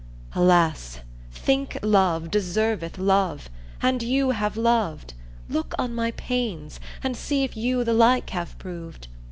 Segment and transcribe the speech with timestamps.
[0.33, 1.01] Alas,
[1.31, 3.51] think love deserveth love,
[3.83, 5.13] and you have loved;
[5.47, 9.07] Look on my pains, and see if you the like have proved.